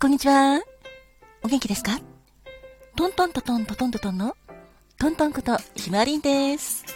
[0.00, 0.62] こんにちは。
[1.42, 2.00] お元気ですか？
[2.96, 4.34] トントントトントントントトンの
[4.98, 6.86] トントンことひまりんです。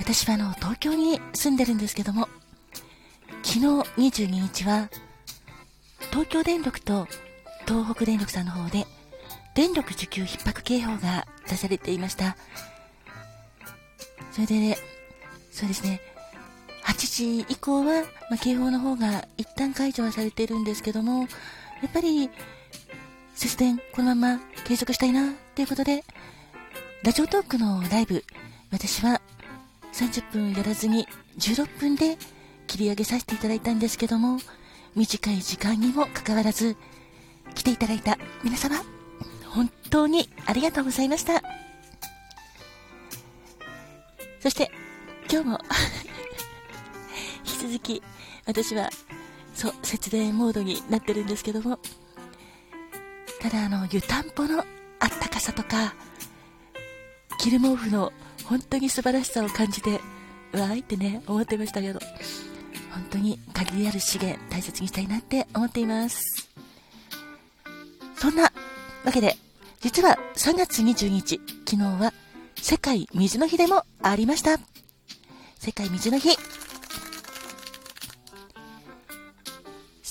[0.00, 2.28] 私はあの、東京に住んでるんですけども、
[3.44, 4.88] 昨日22日は、
[6.10, 7.06] 東京電力と
[7.64, 8.84] 東北電力さんの方で、
[9.54, 12.36] 電力需給逼迫警報が出されていました。
[14.32, 14.76] それで、ね、
[15.52, 16.00] そうですね、
[17.06, 21.26] 時以降は、まあ、警報の方が一旦解除はされているんですけども、や
[21.88, 22.30] っぱり、
[23.34, 26.04] 節電このまま継続したいな、ということで、
[27.02, 28.24] ラジオトークのライブ、
[28.70, 29.20] 私は
[29.92, 31.06] 30分やらずに
[31.38, 32.16] 16分で
[32.66, 34.38] 切り上げさせていただいたんですけども、
[34.94, 36.76] 短い時間にもかかわらず、
[37.54, 38.76] 来ていただいた皆様、
[39.48, 41.42] 本当にありがとうございました。
[44.40, 44.70] そして、
[45.30, 45.58] 今日も
[47.62, 48.02] 続き、
[48.44, 48.90] 私は、
[49.54, 51.78] そう、節電モードになってるんですけども、
[53.40, 54.64] ただあの、湯たんぽの
[54.98, 55.94] あったかさとか、
[57.38, 58.12] 着る毛布の
[58.44, 60.00] 本当に素晴らしさを感じて、
[60.52, 62.00] うわーいってね、思ってましたけど、
[62.90, 66.50] 本当に限りある資源大切にしたいなって思っています。
[68.16, 68.50] そんな
[69.04, 69.36] わけで、
[69.80, 72.12] 実は3月22日、昨日は
[72.56, 74.58] 世界水の日でもありました。
[75.60, 76.36] 世界水の日。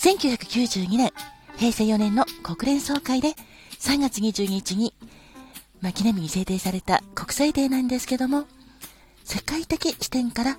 [0.02, 1.12] 1992年、
[1.58, 3.36] 平成4年の国連総会で
[3.80, 4.96] 3月22日に、
[5.80, 8.46] まあ、記念日に制定された国際デーなんですけども、
[9.24, 10.58] 世界的視点から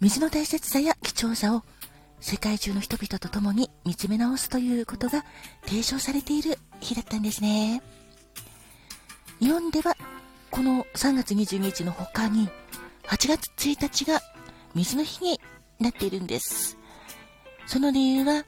[0.00, 1.62] 水の大切さや貴重さを
[2.20, 5.26] 世界中の人々と共に見つめ直すということが
[5.66, 7.82] 提唱されている日だったんですね。
[9.40, 9.94] 日本では
[10.50, 12.48] この3月22日の他に
[13.08, 14.22] 8月1日が
[14.74, 15.38] 水の日に
[15.78, 16.78] なっているんです。
[17.66, 18.44] その理由は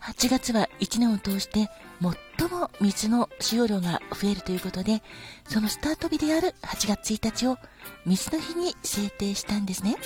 [0.00, 1.68] 8月は1年を通して
[2.38, 5.02] 最も水の使用量が増えるということで、
[5.46, 7.58] そのスタート日である8月1日を
[8.06, 9.96] 水の日に制定したんですね。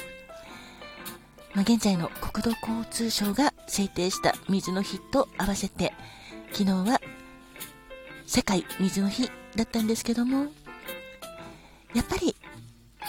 [1.54, 5.92] まあ、現在の国土交通省が制定した水の日と合わせて、
[6.52, 7.00] 昨日は
[8.26, 10.46] 世界水の日だったんですけども、
[11.94, 12.34] やっぱり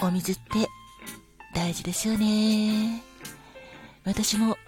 [0.02, 0.68] お水って
[1.54, 3.02] 大事ですよね。
[4.04, 4.58] 私も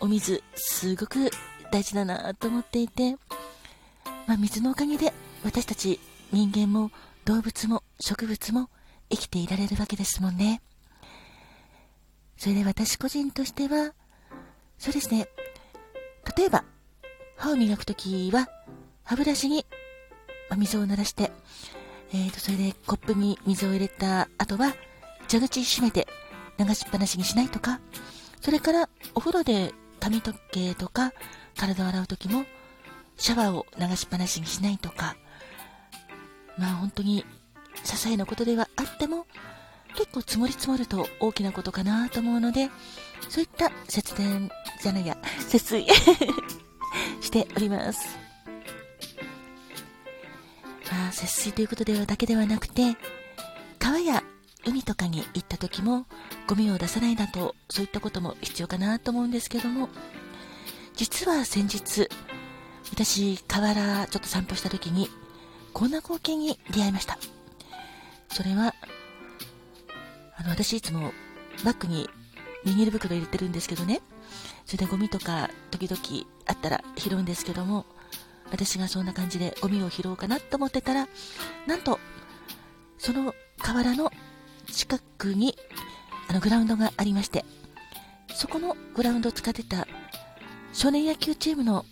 [0.00, 1.30] お水すごく
[1.70, 3.16] 大事だなと思っていて、
[4.26, 5.12] まあ、水のおかげで
[5.44, 6.00] 私たち
[6.32, 6.90] 人間も
[7.24, 8.68] 動物も植物も
[9.10, 10.60] 生きていられるわけですもんね。
[12.36, 13.92] それで私個人としては、
[14.78, 15.28] そうですね。
[16.36, 16.64] 例えば、
[17.36, 18.48] 歯を磨くときは、
[19.04, 19.64] 歯ブラシに
[20.56, 21.30] 水を濡らして、
[22.12, 24.74] えーと、それでコップに水を入れた後は、
[25.30, 26.06] 蛇口閉めて
[26.58, 27.80] 流しっぱなしにしないとか、
[28.40, 29.72] それからお風呂で
[30.04, 31.14] 髪時計とか
[31.56, 32.44] 体を洗うときも
[33.16, 35.16] シャワーを流しっぱなしにしないとか、
[36.58, 37.24] まあ本当に
[37.76, 39.26] 些細なことではあっても、
[39.96, 42.68] 結構積もり積もると大きなことかなと思うので、
[43.30, 44.50] そういった節電
[44.82, 45.16] じゃないや、
[45.48, 45.86] 節水
[47.22, 48.18] しております。
[50.92, 52.94] まあ、節水ということではだけではなくて、
[53.78, 54.22] 川や
[54.66, 56.06] 海とかに行った時も
[56.46, 59.88] ゴミを出さないなと、そういったことも必要かなと思うんですけども、
[60.94, 62.08] 実は先日、
[62.92, 65.08] 私、河原ちょっと散歩した時に、
[65.72, 67.18] こんな光景に出会いました。
[68.28, 68.74] それは、
[70.36, 71.12] あの、私いつも
[71.64, 72.08] バッグに
[72.64, 74.00] ビニール袋入れてるんですけどね、
[74.66, 77.86] それでゴミとか時々あったら拾うんですけども、
[78.50, 81.08] 私がそんな感じでゴミを拾おうかなと思ってたら、
[81.66, 81.98] なんと、
[82.98, 84.12] その河原の
[84.74, 85.56] 近くに、
[86.28, 87.44] あの、グラウンドがありまして、
[88.34, 89.86] そこのグラウンドを使ってた
[90.72, 91.84] 少年野球チームの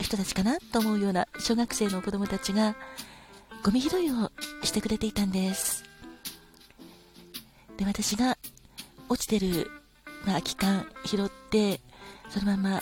[0.00, 2.76] 人たちかなと思うような小学生の子供たちが
[3.64, 4.30] ゴミ拾いを
[4.62, 5.82] してくれていたんです。
[7.76, 8.38] で、私が
[9.08, 9.70] 落ちてる、
[10.24, 11.80] まあ、空き缶拾って、
[12.28, 12.80] そのまま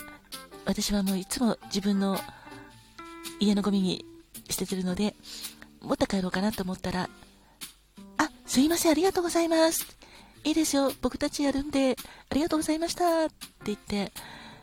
[0.64, 2.18] 私はもういつも自分の
[3.40, 4.04] 家のゴミに
[4.50, 5.14] 捨ててるので、
[5.80, 7.08] 持って帰ろうかなと思ったら、
[8.52, 9.96] すいません、ありがとうございます。
[10.44, 11.96] いいですよ、僕たちやるんで、
[12.28, 13.34] ありがとうございましたって
[13.64, 14.12] 言って、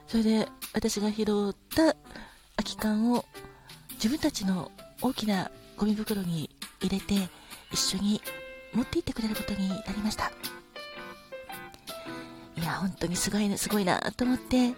[0.08, 1.96] それで私が拾った
[2.58, 3.26] 空き缶を
[3.94, 4.72] 自分たちの
[5.02, 6.52] 大きなゴミ袋に
[6.82, 7.16] 入れて
[7.72, 8.22] 一緒に
[8.74, 10.32] 持って行ってくれることになりました。
[12.56, 14.76] いや、本当にすごいね、すごいなと思って、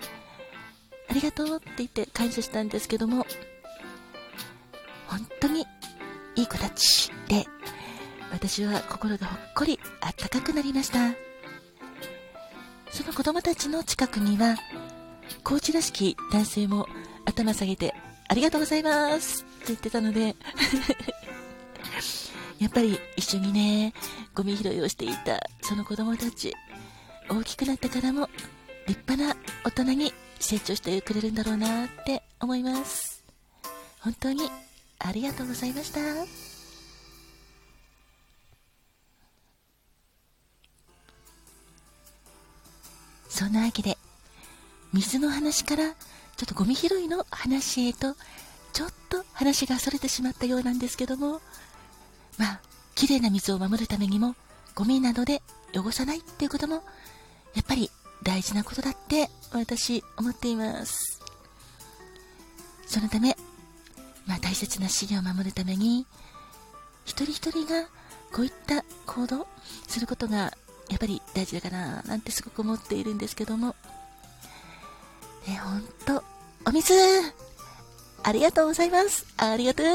[1.10, 3.28] ありがとうって言って感謝したんですけども、
[5.08, 5.68] 本当に
[6.38, 7.46] いい子たちで、
[8.32, 11.14] 私は心がほっこりあったかくなりました。
[12.92, 14.56] その子供たちの近くには、
[15.44, 16.88] コーチらしき男性も
[17.26, 17.94] 頭下げて、
[18.28, 20.36] ありがとうございますって言ってたので
[22.60, 23.94] やっぱり一緒にね、
[24.34, 26.56] ゴミ拾いをしていたその子供たち、
[27.30, 28.30] 大きくなってからも
[28.88, 33.24] 立派な大人に成長してくれるんだろうなって思います。
[34.00, 34.50] 本当に
[35.00, 36.51] ありがとうございました。
[43.42, 43.98] そんなわけで、
[44.94, 45.96] 水の話からちょ
[46.44, 48.14] っとゴミ拾いの話へと、
[48.72, 51.42] ちょっと話が逸れてしまったようなんですけども、
[52.38, 52.60] まあ、
[52.94, 54.36] 綺麗な水を守るためにも、
[54.76, 55.42] ゴミなどで
[55.74, 56.84] 汚さないっていうことも、
[57.56, 57.90] やっぱり
[58.22, 61.20] 大事なことだって私思っています。
[62.86, 63.36] そのため、
[64.28, 66.06] まあ大切な資源を守るために、
[67.06, 67.88] 一人一人が
[68.32, 69.48] こういった行動
[69.88, 70.54] することが
[71.02, 73.76] ぱり大事だかななんてすごく思っているんですけども、
[75.50, 76.24] え、ほんと、
[76.64, 76.94] お水
[78.22, 79.26] ありがとうございます。
[79.38, 79.88] ありがとう。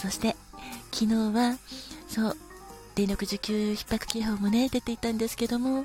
[0.00, 0.34] そして、
[0.92, 1.58] 昨日は、
[2.08, 2.36] そう、
[2.94, 5.84] 電力需給逼迫警報もね、出ていたんですけども、まあ、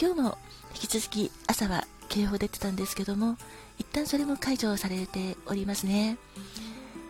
[0.00, 0.38] 今日も
[0.72, 3.36] 引き続き朝は警報出てたんですけども、
[3.78, 6.16] 一旦それも解除されておりますね。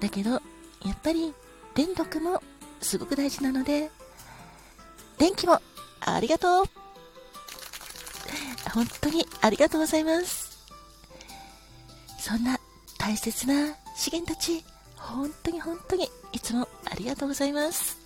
[0.01, 0.41] だけど、や
[0.91, 1.33] っぱり
[1.77, 2.43] 電力も
[2.85, 3.91] すごく大事なので、
[5.19, 5.61] 電気も
[6.01, 6.65] ありがとう
[8.73, 10.67] 本当にありがとうございます。
[12.19, 12.59] そんな
[12.99, 14.65] 大切な資源たち、
[14.97, 17.99] 本当に本当にいつもありがとうございます。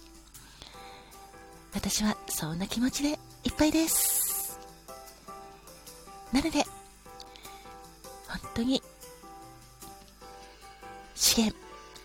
[1.74, 3.10] 私はそんな気持ちで
[3.44, 4.58] いっぱいです。
[6.32, 6.64] なので、
[8.28, 8.82] 本当に、
[11.14, 11.56] 資源、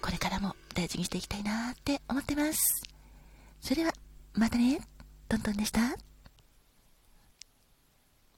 [0.02, 2.84] これからも大事にしていきたいなって思ってます。
[3.62, 3.94] それでは、
[4.34, 4.82] またね、
[5.30, 5.82] トントンでした。